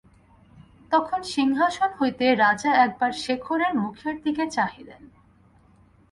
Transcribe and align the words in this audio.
তখন 0.91 1.19
সিংহাসন 1.33 1.89
হইতে 1.99 2.25
রাজা 2.35 2.71
একবার 2.75 3.11
শেখরের 3.23 3.73
মুখের 3.75 4.15
দিকে 4.23 4.45
চাহিলেন। 4.49 5.01